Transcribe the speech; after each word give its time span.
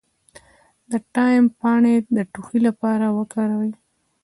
د 0.91 0.91
تایم 1.15 1.45
پاڼې 1.59 1.95
د 2.15 2.17
ټوخي 2.33 2.59
لپاره 2.67 3.05
وکاروئ 3.17 3.71